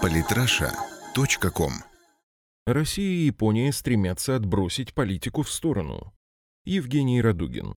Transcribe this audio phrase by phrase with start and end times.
[0.00, 1.72] Политраша.ком
[2.66, 6.12] Россия и Япония стремятся отбросить политику в сторону.
[6.64, 7.74] Евгений Радугин.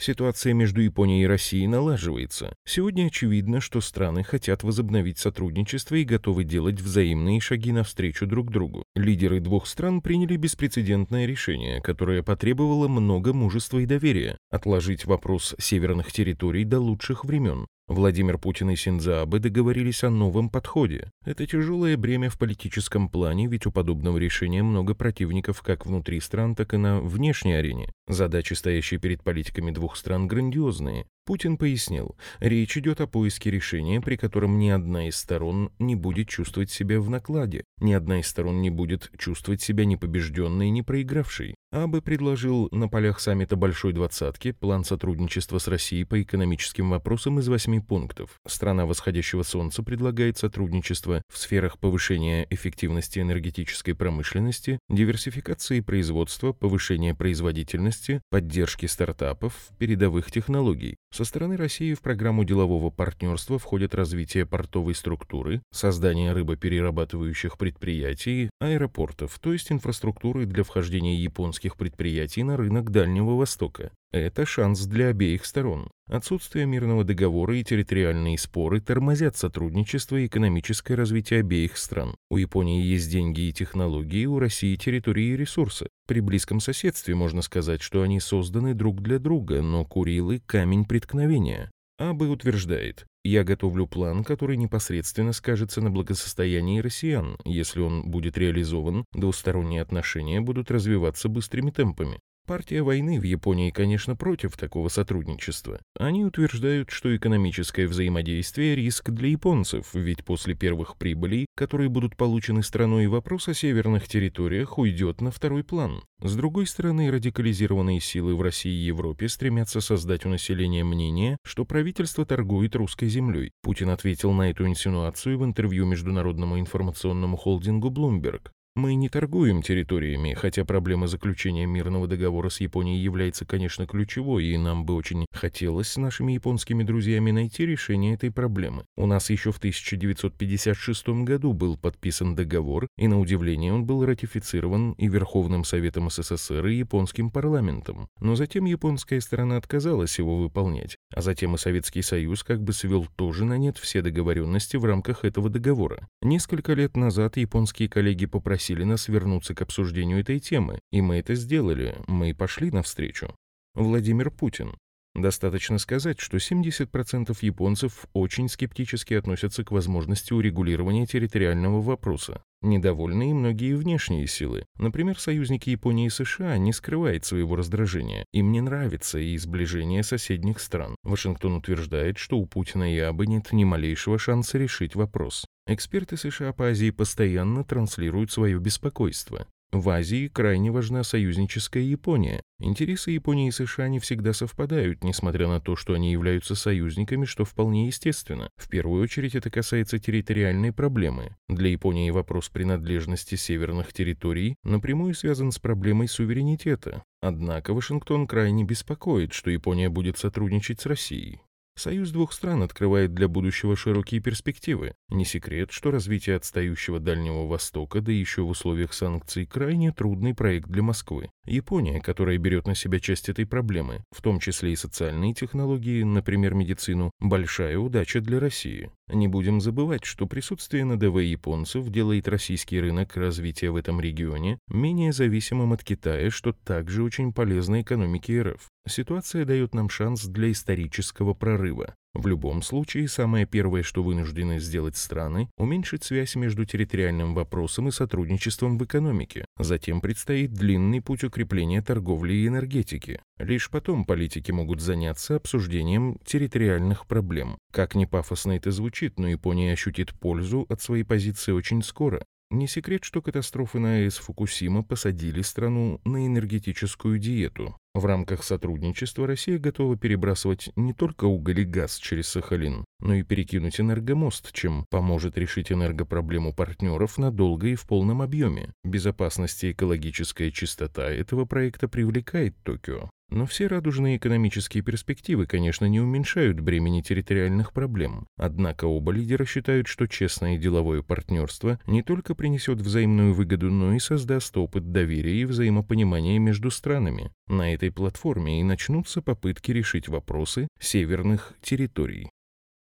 [0.00, 2.54] Ситуация между Японией и Россией налаживается.
[2.66, 8.84] Сегодня очевидно, что страны хотят возобновить сотрудничество и готовы делать взаимные шаги навстречу друг другу.
[8.94, 16.10] Лидеры двух стран приняли беспрецедентное решение, которое потребовало много мужества и доверия– отложить вопрос северных
[16.12, 17.66] территорий до лучших времен.
[17.90, 21.10] Владимир Путин и Синдзо Абе договорились о новом подходе.
[21.24, 26.54] Это тяжелое бремя в политическом плане, ведь у подобного решения много противников как внутри стран,
[26.54, 27.90] так и на внешней арене.
[28.06, 31.06] Задачи, стоящие перед политиками двух стран, грандиозные.
[31.26, 36.28] Путин пояснил, речь идет о поиске решения, при котором ни одна из сторон не будет
[36.28, 40.82] чувствовать себя в накладе, ни одна из сторон не будет чувствовать себя непобежденной и не
[40.82, 41.56] проигравшей.
[41.72, 47.46] Абы предложил на полях саммита Большой Двадцатки план сотрудничества с Россией по экономическим вопросам из
[47.46, 48.40] восьми пунктов.
[48.44, 58.20] Страна восходящего солнца предлагает сотрудничество в сферах повышения эффективности энергетической промышленности, диверсификации производства, повышения производительности,
[58.30, 60.96] поддержки стартапов, передовых технологий.
[61.12, 69.38] Со стороны России в программу делового партнерства входят развитие портовой структуры, создание рыбоперерабатывающих предприятий, аэропортов,
[69.38, 73.92] то есть инфраструктуры для вхождения японских предприятий на рынок Дальнего Востока.
[74.12, 75.88] Это шанс для обеих сторон.
[76.08, 82.16] Отсутствие мирного договора и территориальные споры тормозят сотрудничество и экономическое развитие обеих стран.
[82.30, 85.86] У Японии есть деньги и технологии, у России территории и ресурсы.
[86.08, 91.70] При близком соседстве можно сказать, что они созданы друг для друга, но Курилы– камень преткновения.
[92.00, 97.36] Абы утверждает, я готовлю план, который непосредственно скажется на благосостоянии россиян.
[97.44, 102.18] Если он будет реализован, двусторонние отношения будут развиваться быстрыми темпами.
[102.50, 105.78] Партия войны в Японии, конечно, против такого сотрудничества.
[105.96, 112.64] Они утверждают, что экономическое взаимодействие– риск для японцев, ведь после первых прибылей, которые будут получены
[112.64, 116.02] страной, вопрос о северных территориях уйдет на второй план.
[116.24, 121.64] С другой стороны, радикализированные силы в России и Европе стремятся создать у населения мнение, что
[121.64, 123.52] правительство торгует русской землей.
[123.62, 128.50] Путин ответил на эту инсинуацию в интервью международному информационному холдингу Bloomberg.
[128.76, 134.56] Мы не торгуем территориями, хотя проблема заключения мирного договора с Японией является, конечно, ключевой, и
[134.56, 138.84] нам бы очень хотелось с нашими японскими друзьями найти решение этой проблемы.
[138.96, 144.92] У нас еще в 1956 году был подписан договор, и на удивление он был ратифицирован
[144.92, 148.08] и Верховным Советом СССР, и японским парламентом.
[148.20, 153.04] Но затем японская сторона отказалась его выполнять, а затем и Советский Союз как бы свел
[153.16, 156.08] тоже на нет все договоренности в рамках этого договора.
[156.22, 161.16] Несколько лет назад японские коллеги попросили попросили нас вернуться к обсуждению этой темы, и мы
[161.16, 163.34] это сделали, мы пошли навстречу.
[163.74, 164.74] Владимир Путин.
[165.14, 172.42] Достаточно сказать, что 70% японцев очень скептически относятся к возможности урегулирования территориального вопроса.
[172.60, 174.66] Недовольны и многие внешние силы.
[174.78, 178.26] Например, союзники Японии и США не скрывают своего раздражения.
[178.32, 180.94] Им не нравится и сближение соседних стран.
[181.02, 185.46] Вашингтон утверждает, что у Путина и Абы нет ни малейшего шанса решить вопрос.
[185.72, 189.46] Эксперты США по Азии постоянно транслируют свое беспокойство.
[189.70, 192.42] В Азии крайне важна союзническая Япония.
[192.58, 197.44] Интересы Японии и США не всегда совпадают, несмотря на то, что они являются союзниками, что
[197.44, 198.50] вполне естественно.
[198.56, 201.36] В первую очередь это касается территориальной проблемы.
[201.48, 207.04] Для Японии вопрос принадлежности северных территорий напрямую связан с проблемой суверенитета.
[207.22, 211.42] Однако Вашингтон крайне беспокоит, что Япония будет сотрудничать с Россией.
[211.80, 214.92] Союз двух стран открывает для будущего широкие перспективы.
[215.08, 220.68] Не секрет, что развитие отстающего Дальнего Востока, да еще в условиях санкций, крайне трудный проект
[220.68, 221.30] для Москвы.
[221.46, 226.52] Япония, которая берет на себя часть этой проблемы, в том числе и социальные технологии, например,
[226.52, 228.90] медицину, большая удача для России.
[229.12, 234.58] Не будем забывать, что присутствие на ДВ японцев делает российский рынок развития в этом регионе
[234.68, 238.68] менее зависимым от Китая, что также очень полезно экономике РФ.
[238.88, 241.94] Ситуация дает нам шанс для исторического прорыва.
[242.12, 247.92] В любом случае, самое первое, что вынуждены сделать страны, уменьшить связь между территориальным вопросом и
[247.92, 249.44] сотрудничеством в экономике.
[249.58, 253.20] Затем предстоит длинный путь укрепления торговли и энергетики.
[253.38, 257.58] Лишь потом политики могут заняться обсуждением территориальных проблем.
[257.72, 262.24] Как ни пафосно это звучит, но Япония ощутит пользу от своей позиции очень скоро.
[262.50, 267.76] Не секрет, что катастрофы на АЭС Фукусима посадили страну на энергетическую диету.
[267.94, 273.22] В рамках сотрудничества Россия готова перебрасывать не только уголь и газ через Сахалин, но и
[273.22, 278.72] перекинуть энергомост, чем поможет решить энергопроблему партнеров надолго и в полном объеме.
[278.82, 283.10] Безопасность и экологическая чистота этого проекта привлекает Токио.
[283.30, 288.26] Но все радужные экономические перспективы, конечно, не уменьшают бремени территориальных проблем.
[288.36, 294.00] Однако оба лидера считают, что честное деловое партнерство не только принесет взаимную выгоду, но и
[294.00, 297.30] создаст опыт доверия и взаимопонимания между странами.
[297.46, 302.30] На этой платформе и начнутся попытки решить вопросы северных территорий.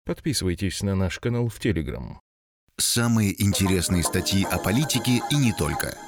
[0.05, 2.21] Подписывайтесь на наш канал в Телеграм.
[2.77, 5.97] Самые интересные статьи о политике и не только–